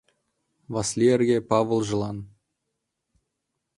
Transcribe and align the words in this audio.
Васли 0.73 1.05
эрге 1.13 1.37
Павылжылан 1.49 2.17